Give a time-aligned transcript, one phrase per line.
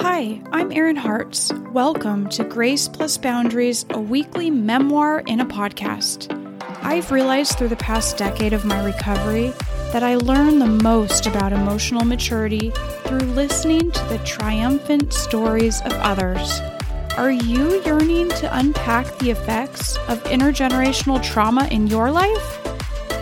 [0.00, 1.50] Hi, I'm Erin Hartz.
[1.72, 6.30] Welcome to Grace Plus Boundaries, a weekly memoir in a podcast.
[6.82, 9.54] I've realized through the past decade of my recovery
[9.94, 12.72] that I learn the most about emotional maturity
[13.04, 16.60] through listening to the triumphant stories of others.
[17.16, 22.60] Are you yearning to unpack the effects of intergenerational trauma in your life?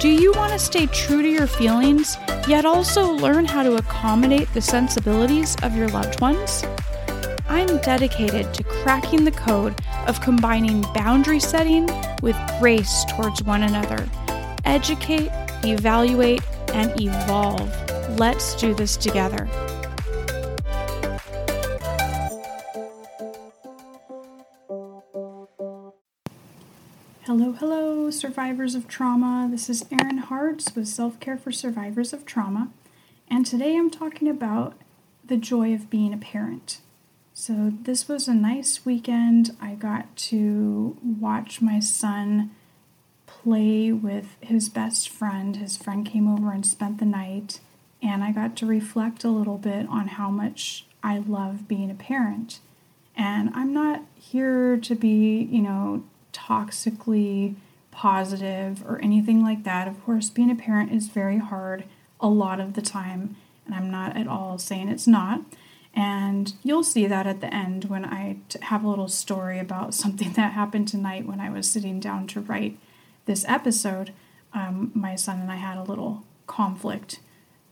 [0.01, 2.17] Do you want to stay true to your feelings,
[2.47, 6.65] yet also learn how to accommodate the sensibilities of your loved ones?
[7.49, 9.75] I'm dedicated to cracking the code
[10.07, 11.89] of combining boundary setting
[12.23, 14.09] with grace towards one another.
[14.65, 15.31] Educate,
[15.65, 17.71] evaluate, and evolve.
[18.19, 19.49] Let's do this together.
[28.11, 29.49] Survivors of trauma.
[29.51, 32.71] This is Erin Hartz with Self Care for Survivors of Trauma,
[33.29, 34.75] and today I'm talking about
[35.25, 36.81] the joy of being a parent.
[37.33, 39.57] So, this was a nice weekend.
[39.61, 42.51] I got to watch my son
[43.27, 45.57] play with his best friend.
[45.57, 47.61] His friend came over and spent the night,
[48.03, 51.95] and I got to reflect a little bit on how much I love being a
[51.95, 52.61] parent.
[53.17, 57.55] And I'm not here to be, you know, toxically
[57.95, 59.89] positive or anything like that.
[59.89, 61.85] Of course, being a parent is very hard
[62.21, 63.37] a lot of the time,
[63.67, 65.43] and I'm not at all saying it's not.
[65.95, 70.33] And you'll see that at the end when I have a little story about something
[70.33, 72.79] that happened tonight when I was sitting down to write
[73.27, 74.13] this episode.
[74.53, 77.21] Um, my son and I had a little conflict,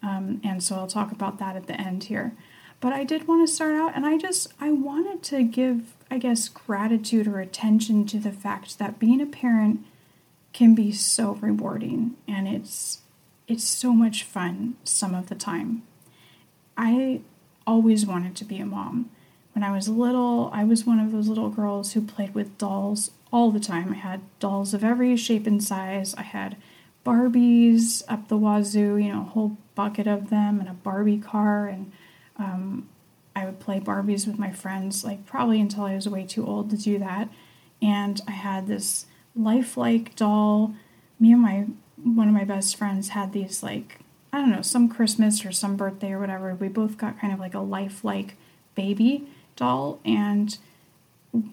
[0.03, 2.33] um, and so I'll talk about that at the end here.
[2.81, 6.19] But I did want to start out, and I just I wanted to give I
[6.19, 9.83] guess, gratitude or attention to the fact that being a parent
[10.53, 12.99] can be so rewarding and it's
[13.49, 15.83] it's so much fun some of the time.
[16.77, 17.21] I
[17.67, 19.11] always wanted to be a mom.
[19.55, 23.11] When I was little, I was one of those little girls who played with dolls
[23.33, 23.93] all the time.
[23.93, 26.15] I had dolls of every shape and size.
[26.17, 26.57] I had
[27.05, 31.67] Barbies up the wazoo, you know, a whole bucket of them, and a Barbie car,
[31.67, 31.93] and
[32.37, 32.89] um,
[33.35, 36.71] I would play Barbies with my friends, like probably until I was way too old
[36.71, 37.29] to do that.
[37.81, 39.07] And I had this
[39.37, 40.75] lifelike doll.
[41.19, 41.67] Me and my
[42.03, 44.01] one of my best friends had these like
[44.33, 46.55] I don't know, some Christmas or some birthday or whatever.
[46.55, 48.37] We both got kind of like a lifelike
[48.75, 49.27] baby
[49.57, 50.57] doll and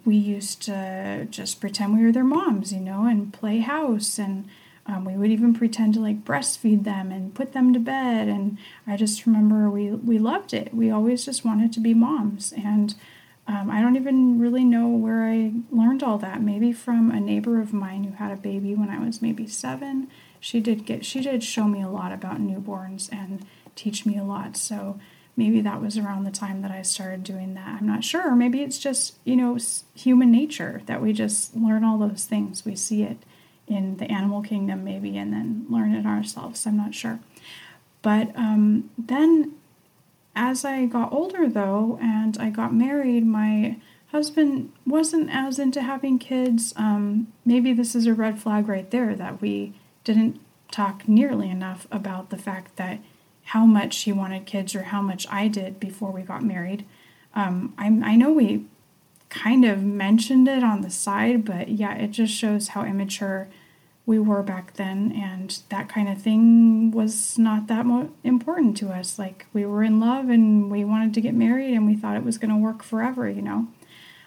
[0.06, 4.48] we used to just pretend we were their moms, you know, and play house and
[4.86, 8.28] um, we would even pretend to like breastfeed them and put them to bed.
[8.28, 8.58] And
[8.88, 10.74] I just remember we, we loved it.
[10.74, 12.54] We always just wanted to be moms.
[12.54, 12.96] And
[13.50, 16.40] um, I don't even really know where I learned all that.
[16.40, 20.08] Maybe from a neighbor of mine who had a baby when I was maybe seven.
[20.40, 23.44] She did get she did show me a lot about newborns and
[23.76, 24.56] teach me a lot.
[24.56, 25.00] So
[25.36, 27.80] maybe that was around the time that I started doing that.
[27.80, 28.36] I'm not sure.
[28.36, 29.58] Maybe it's just you know
[29.96, 32.64] human nature that we just learn all those things.
[32.64, 33.18] We see it
[33.68, 36.68] in the animal kingdom, maybe, and then learn it ourselves.
[36.68, 37.20] I'm not sure.
[38.04, 39.54] But um, then,
[40.36, 43.78] as I got older, though, and I got married, my
[44.12, 46.74] husband wasn't as into having kids.
[46.76, 49.74] Um, maybe this is a red flag right there that we
[50.04, 50.40] didn't
[50.72, 53.00] talk nearly enough about the fact that
[53.44, 56.86] how much he wanted kids or how much I did before we got married.
[57.34, 58.66] Um, I, I know we
[59.30, 63.48] kind of mentioned it on the side, but yeah, it just shows how immature
[64.10, 68.90] we were back then, and that kind of thing was not that mo- important to
[68.90, 69.20] us.
[69.20, 72.24] Like, we were in love and we wanted to get married, and we thought it
[72.24, 73.68] was going to work forever, you know.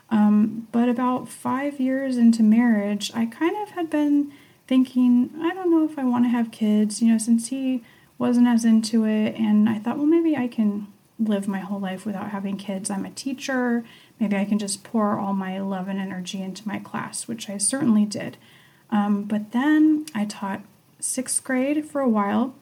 [0.09, 4.31] Um, but about five years into marriage, I kind of had been
[4.69, 7.82] thinking, I don't know if I want to have kids, you know, since he
[8.19, 9.34] wasn't as into it.
[9.34, 10.87] And I thought, well, maybe I can
[11.19, 12.88] live my whole life without having kids.
[12.88, 13.84] I'm a teacher.
[14.21, 17.59] Maybe I can just pour all my love and energy into my class, which I
[17.59, 18.37] certainly did.
[18.92, 20.60] Um, but then I taught
[21.00, 22.54] sixth grade for a while,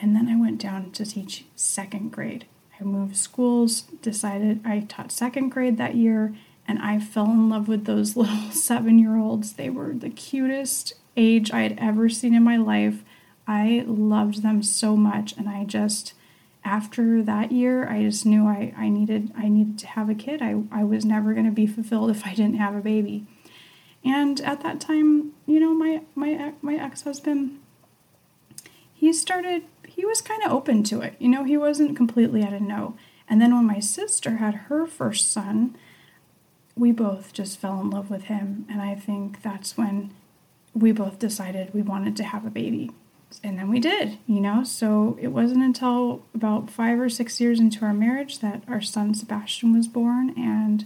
[0.00, 2.46] and then I went down to teach second grade.
[2.80, 6.34] I moved schools, decided I taught second grade that year,
[6.66, 9.54] and I fell in love with those little seven year olds.
[9.54, 13.02] They were the cutest age I had ever seen in my life.
[13.46, 16.14] I loved them so much, and I just
[16.64, 20.40] after that year I just knew I, I needed I needed to have a kid.
[20.40, 23.26] I, I was never gonna be fulfilled if I didn't have a baby.
[24.04, 27.58] And at that time, you know, my my my ex-husband
[28.92, 31.14] he started he was kind of open to it.
[31.18, 32.96] You know, he wasn't completely at a no.
[33.28, 35.76] And then when my sister had her first son,
[36.76, 40.12] we both just fell in love with him, and I think that's when
[40.74, 42.90] we both decided we wanted to have a baby.
[43.42, 44.62] and then we did, you know.
[44.64, 49.14] So it wasn't until about five or six years into our marriage that our son
[49.14, 50.84] Sebastian was born, and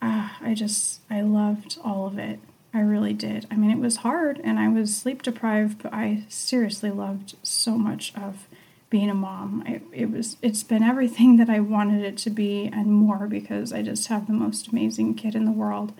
[0.00, 2.40] uh, I just I loved all of it.
[2.72, 3.46] I really did.
[3.50, 7.78] I mean, it was hard, and I was sleep deprived, but I seriously loved so
[7.78, 8.46] much of
[8.90, 9.64] being a mom.
[9.66, 13.72] It, it was it's been everything that I wanted it to be and more because
[13.72, 15.92] I just have the most amazing kid in the world,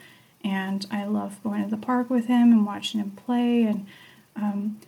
[0.44, 3.86] and I love going to the park with him and watching him play and.
[4.36, 4.78] Um,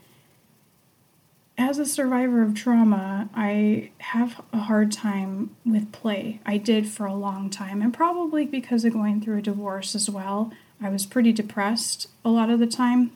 [1.61, 6.41] as a survivor of trauma, I have a hard time with play.
[6.47, 10.09] I did for a long time, and probably because of going through a divorce as
[10.09, 10.53] well.
[10.81, 13.13] I was pretty depressed a lot of the time,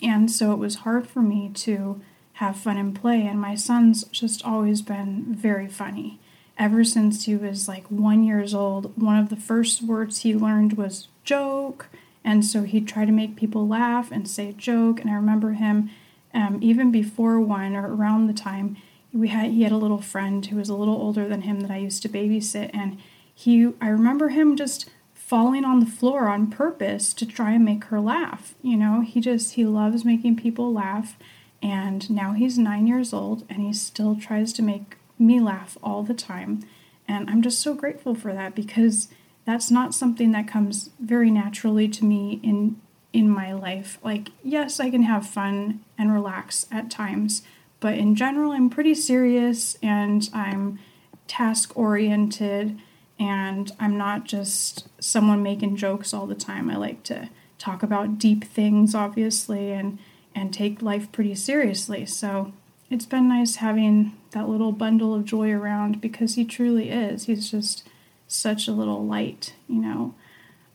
[0.00, 2.00] and so it was hard for me to
[2.34, 3.26] have fun and play.
[3.26, 6.18] And my son's just always been very funny.
[6.56, 10.78] Ever since he was like one years old, one of the first words he learned
[10.78, 11.88] was joke,
[12.24, 15.00] and so he'd try to make people laugh and say joke.
[15.00, 15.90] And I remember him
[16.38, 18.76] um, even before one or around the time
[19.12, 21.70] we had he had a little friend who was a little older than him that
[21.70, 22.98] I used to babysit and
[23.34, 27.84] he I remember him just falling on the floor on purpose to try and make
[27.84, 29.00] her laugh you know?
[29.00, 31.18] He just he loves making people laugh
[31.60, 36.02] and now he's 9 years old and he still tries to make me laugh all
[36.04, 36.60] the time
[37.08, 39.08] and I'm just so grateful for that because
[39.44, 42.80] that's not something that comes very naturally to me in
[43.12, 43.98] in my life.
[44.02, 47.42] Like, yes, I can have fun and relax at times,
[47.80, 50.78] but in general, I'm pretty serious and I'm
[51.26, 52.78] task oriented
[53.18, 56.70] and I'm not just someone making jokes all the time.
[56.70, 57.28] I like to
[57.58, 59.98] talk about deep things, obviously, and
[60.34, 62.06] and take life pretty seriously.
[62.06, 62.52] So
[62.90, 67.24] it's been nice having that little bundle of joy around because he truly is.
[67.24, 67.88] He's just
[68.28, 70.14] such a little light, you know.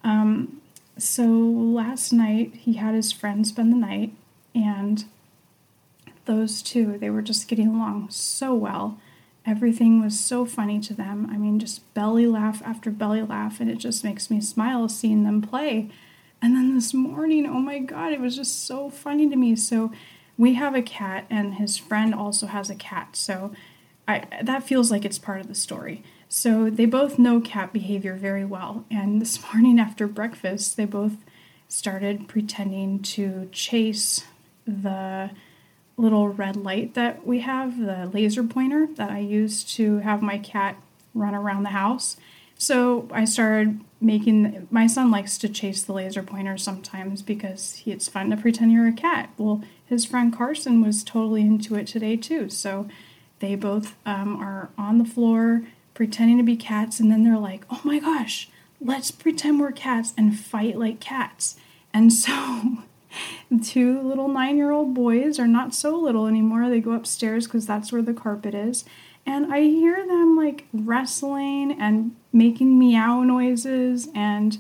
[0.04, 0.62] Um,
[0.98, 4.14] so last night he had his friend spend the night,
[4.54, 5.06] and
[6.26, 9.00] those two, they were just getting along so well.
[9.46, 11.28] Everything was so funny to them.
[11.30, 15.24] I mean, just belly laugh after belly laugh, and it just makes me smile seeing
[15.24, 15.90] them play.
[16.42, 19.56] And then this morning, oh my God, it was just so funny to me.
[19.56, 19.92] So
[20.38, 23.16] we have a cat, and his friend also has a cat.
[23.16, 23.52] So
[24.08, 26.04] I, that feels like it's part of the story.
[26.36, 28.86] So they both know cat behavior very well.
[28.90, 31.18] And this morning after breakfast, they both
[31.68, 34.26] started pretending to chase
[34.66, 35.30] the
[35.96, 40.40] little red light that we have, the laser pointer that I use to have my
[40.40, 40.76] cat
[41.14, 42.18] run around the house.
[42.56, 47.92] So I started making my son likes to chase the laser pointer sometimes because he,
[47.92, 49.30] it's fun to pretend you're a cat.
[49.38, 52.50] Well, his friend Carson was totally into it today too.
[52.50, 52.88] So
[53.38, 55.62] they both um, are on the floor
[55.94, 58.50] pretending to be cats, and then they're like, oh my gosh,
[58.82, 61.56] let's pretend we're cats and fight like cats.
[61.94, 62.78] And so,
[63.64, 66.70] two little nine year old boys are not so little anymore.
[66.70, 68.86] They go upstairs because that's where the carpet is.
[69.26, 74.58] And I hear them like wrestling and making meow noises and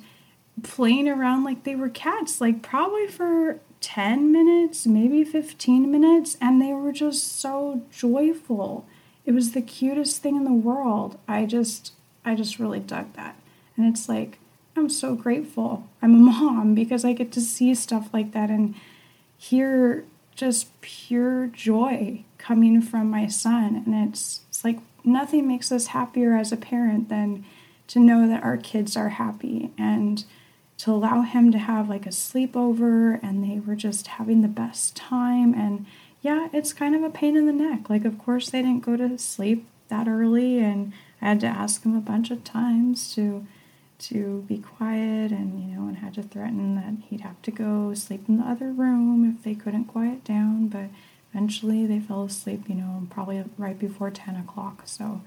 [0.61, 6.37] playing around like they were cats, like probably for 10 minutes, maybe 15 minutes.
[6.39, 8.85] And they were just so joyful.
[9.25, 11.17] It was the cutest thing in the world.
[11.27, 11.93] I just
[12.25, 13.35] I just really dug that.
[13.75, 14.39] And it's like
[14.75, 15.87] I'm so grateful.
[16.01, 18.75] I'm a mom because I get to see stuff like that and
[19.37, 20.05] hear
[20.35, 26.35] just pure joy coming from my son and it's it's like nothing makes us happier
[26.35, 27.45] as a parent than
[27.87, 30.25] to know that our kids are happy and
[30.77, 34.95] to allow him to have like a sleepover and they were just having the best
[34.95, 35.85] time and
[36.23, 37.89] yeah, it's kind of a pain in the neck.
[37.89, 41.83] Like, of course, they didn't go to sleep that early, and I had to ask
[41.83, 43.45] them a bunch of times to
[43.99, 47.93] to be quiet, and you know, and had to threaten that he'd have to go
[47.93, 50.69] sleep in the other room if they couldn't quiet down.
[50.69, 50.85] But
[51.33, 52.69] eventually, they fell asleep.
[52.69, 54.83] You know, probably right before ten o'clock.
[54.85, 55.21] So,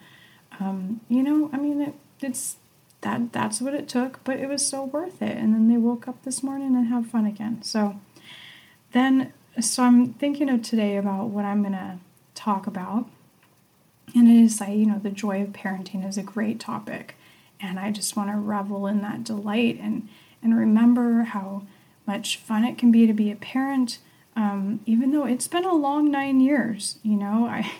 [0.58, 2.56] um, you know, I mean, it, it's
[3.02, 5.36] that that's what it took, but it was so worth it.
[5.36, 7.62] And then they woke up this morning and have fun again.
[7.62, 8.00] So
[8.92, 11.98] then so I'm thinking of today about what I'm going to
[12.34, 13.08] talk about.
[14.14, 17.16] And it is like, you know, the joy of parenting is a great topic.
[17.60, 20.08] And I just want to revel in that delight and,
[20.42, 21.62] and remember how
[22.06, 23.98] much fun it can be to be a parent,
[24.36, 26.98] um, even though it's been a long nine years.
[27.02, 27.72] You know, I,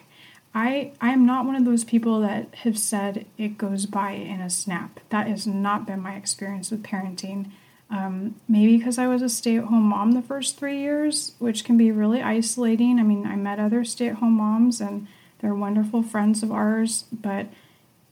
[0.54, 4.40] I, I am not one of those people that have said it goes by in
[4.40, 5.00] a snap.
[5.10, 7.50] That has not been my experience with parenting.
[7.88, 11.64] Um, maybe because I was a stay at home mom the first three years, which
[11.64, 12.98] can be really isolating.
[12.98, 15.06] I mean, I met other stay at home moms and
[15.38, 17.46] they're wonderful friends of ours, but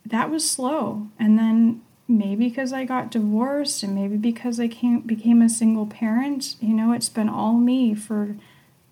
[0.07, 1.09] that was slow.
[1.19, 5.87] And then maybe because I got divorced and maybe because I came, became a single
[5.87, 8.37] parent, you know, it's been all me for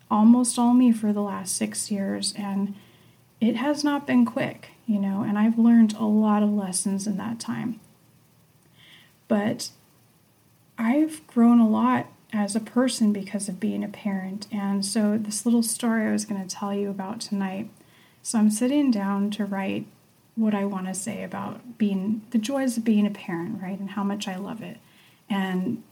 [0.09, 2.75] almost all me for the last six years, and
[3.41, 7.17] it has not been quick, you know, and I've learned a lot of lessons in
[7.17, 7.79] that time.
[9.27, 9.69] But
[10.77, 14.47] I've grown a lot as a person because of being a parent.
[14.51, 17.69] And so, this little story I was going to tell you about tonight.
[18.21, 19.85] So, I'm sitting down to write
[20.35, 23.79] what I want to say about being the joys of being a parent, right?
[23.79, 24.77] And how much I love it.
[25.29, 25.83] And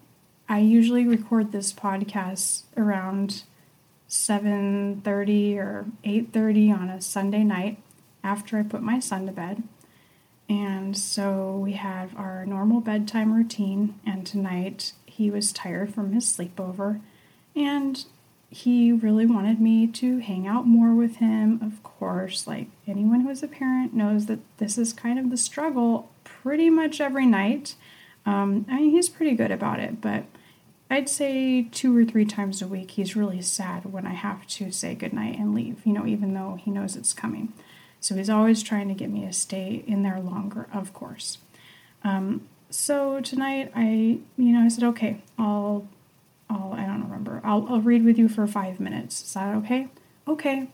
[0.50, 3.44] I usually record this podcast around
[4.08, 7.78] 7:30 or 8:30 on a Sunday night
[8.24, 9.64] after I put my son to bed.
[10.52, 16.26] And so we have our normal bedtime routine and tonight he was tired from his
[16.26, 17.00] sleepover
[17.56, 18.04] and
[18.50, 21.62] he really wanted me to hang out more with him.
[21.64, 25.38] Of course, like anyone who is a parent knows that this is kind of the
[25.38, 27.76] struggle pretty much every night.
[28.26, 30.26] Um, I mean, he's pretty good about it, but
[30.90, 34.70] I'd say two or three times a week he's really sad when I have to
[34.70, 37.54] say goodnight and leave, you know, even though he knows it's coming.
[38.02, 41.38] So he's always trying to get me to stay in there longer, of course.
[42.04, 45.88] Um, so tonight I, you know, I said, okay, I'll
[46.52, 47.42] I'll, I don't remember.
[47.44, 49.24] I'll, I'll read with you for five minutes.
[49.24, 49.88] Is that okay?
[50.28, 50.68] Okay.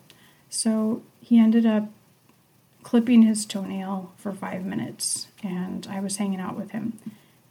[0.50, 1.90] So he ended up
[2.84, 6.98] clipping his toenail for five minutes, and I was hanging out with him.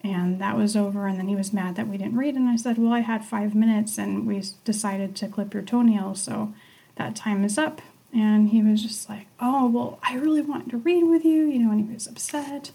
[0.03, 2.37] And that was over, and then he was mad that we didn't read.
[2.37, 6.15] And I said, Well, I had five minutes, and we decided to clip your toenail,
[6.15, 6.53] so
[6.97, 7.81] that time is up.
[8.13, 11.59] And he was just like, Oh, well, I really wanted to read with you, you
[11.59, 12.71] know, and he was upset.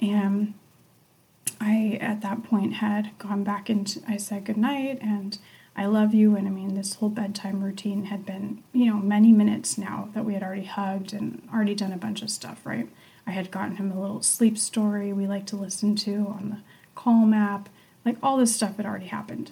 [0.00, 0.54] And
[1.60, 5.38] I, at that point, had gone back into, I said goodnight and
[5.76, 6.36] I love you.
[6.36, 10.24] And I mean, this whole bedtime routine had been, you know, many minutes now that
[10.24, 12.88] we had already hugged and already done a bunch of stuff, right?
[13.26, 16.58] I had gotten him a little sleep story we like to listen to on the
[16.94, 17.68] Calm app.
[18.04, 19.50] Like all this stuff had already happened.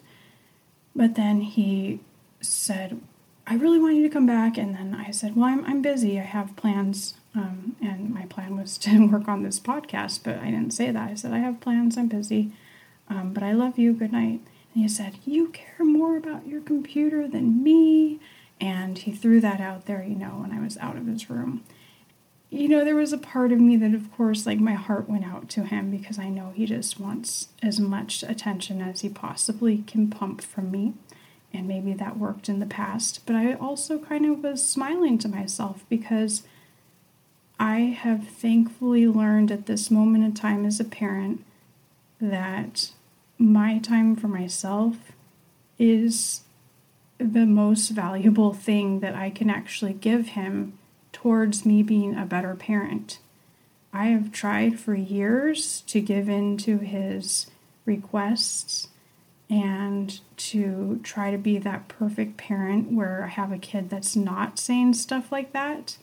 [0.95, 2.01] But then he
[2.41, 3.01] said,
[3.47, 4.57] I really want you to come back.
[4.57, 6.19] And then I said, Well, I'm, I'm busy.
[6.19, 10.47] I have plans um, and my plan was to work on this podcast, but I
[10.47, 11.11] didn't say that.
[11.11, 12.53] I said, I have plans, I'm busy,
[13.09, 14.41] um, but I love you, good night.
[14.73, 18.21] And he said, You care more about your computer than me.
[18.61, 21.65] And he threw that out there, you know, when I was out of his room.
[22.51, 25.25] You know, there was a part of me that, of course, like my heart went
[25.25, 29.79] out to him because I know he just wants as much attention as he possibly
[29.79, 30.95] can pump from me.
[31.55, 33.25] And maybe that worked in the past.
[33.25, 36.43] But I also kind of was smiling to myself because
[37.59, 41.45] I have thankfully learned at this moment in time as a parent
[42.21, 42.91] that
[43.39, 45.13] my time for myself
[45.79, 46.43] is
[47.19, 50.77] the most valuable thing that I can actually give him
[51.13, 53.21] towards me being a better parent.
[53.93, 57.47] I have tried for years to give in to his
[57.87, 58.89] requests
[59.51, 64.59] and to try to be that perfect parent where I have a kid that's not
[64.59, 65.99] saying stuff like that.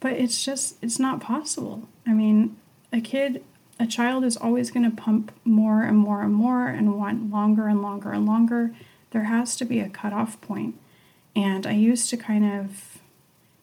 [0.00, 1.88] But it's just it's not possible.
[2.06, 2.56] I mean
[2.92, 3.44] a kid
[3.78, 7.68] a child is always going to pump more and more and more and want longer
[7.68, 8.74] and longer and longer.
[9.10, 10.74] There has to be a cutoff point.
[10.74, 10.80] point.
[11.36, 12.98] And i used to kind of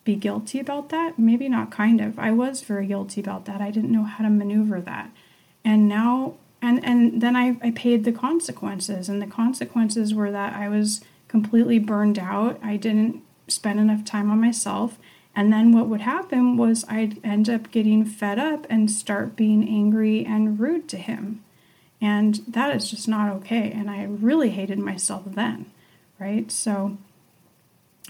[0.04, 1.18] be guilty about that.
[1.18, 2.20] Maybe not kind of.
[2.20, 3.62] I was very guilty about that.
[3.62, 5.10] I didn't know how to maneuver that.
[5.66, 10.54] And now and and then i, I paid the consequences and the consequences were that
[10.54, 14.98] i was completely burned out i didn't spend enough time on myself
[15.36, 19.68] and then what would happen was I'd end up getting fed up and start being
[19.68, 21.44] angry and rude to him.
[22.00, 23.72] And that is just not okay.
[23.72, 25.66] And I really hated myself then,
[26.20, 26.52] right?
[26.52, 26.98] So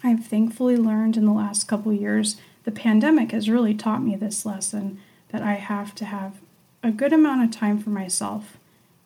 [0.04, 4.46] I've thankfully learned in the last couple years, the pandemic has really taught me this
[4.46, 6.42] lesson that I have to have
[6.84, 8.58] a good amount of time for myself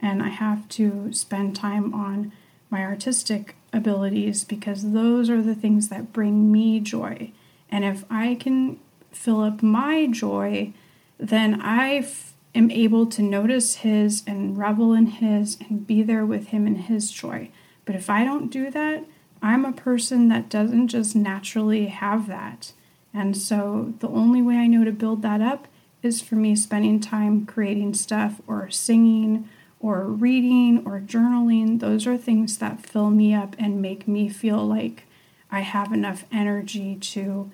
[0.01, 2.31] and I have to spend time on
[2.69, 7.31] my artistic abilities because those are the things that bring me joy
[7.69, 8.79] and if I can
[9.11, 10.73] fill up my joy,
[11.17, 16.25] then I f- am able to notice his and revel in his and be there
[16.25, 17.49] with him in his joy.
[17.85, 19.05] But if I don't do that,
[19.41, 22.73] I'm a person that doesn't just naturally have that.
[23.13, 25.67] And so the only way I know to build that up
[26.03, 29.49] is for me spending time creating stuff or singing
[29.79, 31.79] or reading or journaling.
[31.79, 35.03] Those are things that fill me up and make me feel like
[35.51, 37.49] I have enough energy to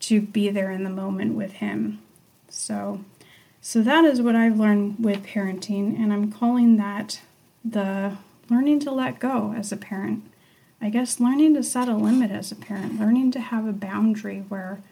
[0.00, 2.00] to be there in the moment with him.
[2.48, 3.04] So
[3.60, 7.20] so that is what I've learned with parenting and I'm calling that
[7.64, 8.16] the
[8.48, 10.24] learning to let go as a parent.
[10.80, 14.44] I guess learning to set a limit as a parent, learning to have a boundary
[14.48, 14.82] where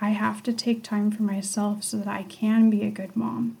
[0.00, 3.56] I have to take time for myself so that I can be a good mom.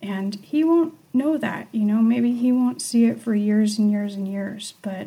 [0.00, 3.90] And he won't know that, you know, maybe he won't see it for years and
[3.90, 5.06] years and years, but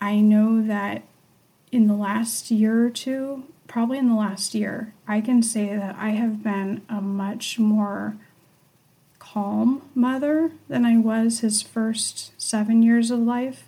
[0.00, 1.02] I know that
[1.72, 5.96] in the last year or two, probably in the last year, I can say that
[5.98, 8.16] I have been a much more
[9.18, 13.64] calm mother than I was his first seven years of life.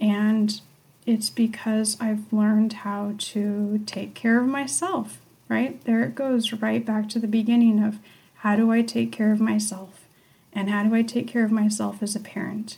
[0.00, 0.60] And
[1.08, 5.82] it's because I've learned how to take care of myself, right?
[5.84, 7.98] There it goes, right back to the beginning of
[8.34, 10.06] how do I take care of myself?
[10.52, 12.76] And how do I take care of myself as a parent?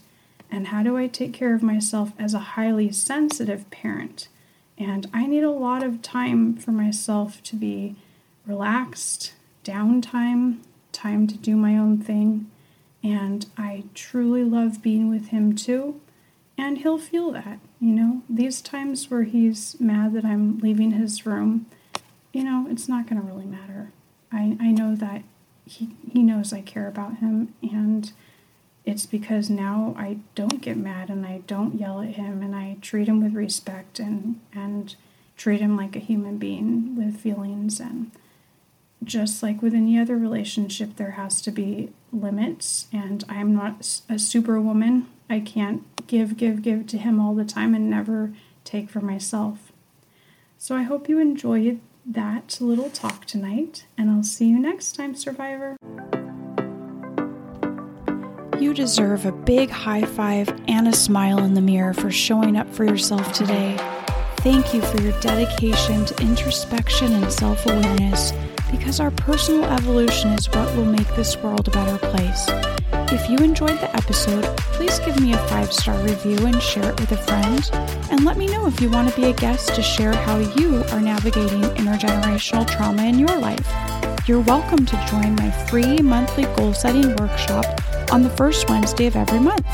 [0.49, 4.29] And how do I take care of myself as a highly sensitive parent?
[4.79, 7.97] And I need a lot of time for myself to be
[8.47, 9.35] relaxed,
[9.65, 10.59] downtime,
[10.93, 12.49] time to do my own thing.
[13.03, 16.01] And I truly love being with him too.
[16.61, 18.21] And he'll feel that, you know.
[18.29, 21.65] These times where he's mad that I'm leaving his room,
[22.35, 23.93] you know, it's not going to really matter.
[24.31, 25.23] I, I know that
[25.65, 27.55] he, he knows I care about him.
[27.63, 28.13] And
[28.85, 32.77] it's because now I don't get mad and I don't yell at him and I
[32.83, 34.95] treat him with respect and and
[35.39, 38.11] treat him like a human being with feelings and
[39.03, 44.19] just like with any other relationship there has to be limits and I'm not a
[44.19, 45.07] superwoman.
[45.31, 48.33] I can't give give give to him all the time and never
[48.65, 49.71] take for myself.
[50.59, 55.15] So I hope you enjoyed that little talk tonight and I'll see you next time
[55.15, 55.77] survivor.
[58.59, 62.69] You deserve a big high five and a smile in the mirror for showing up
[62.69, 63.77] for yourself today.
[64.39, 68.33] Thank you for your dedication to introspection and self awareness
[68.73, 72.47] because our personal evolution is what will make this world a better place.
[73.13, 77.01] If you enjoyed the episode, please give me a five star review and share it
[77.01, 77.69] with a friend.
[78.09, 80.85] And let me know if you want to be a guest to share how you
[80.93, 83.67] are navigating intergenerational trauma in your life.
[84.29, 87.65] You're welcome to join my free monthly goal setting workshop
[88.13, 89.67] on the first Wednesday of every month.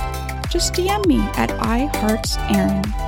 [0.49, 3.06] Just DM me at iheartserin.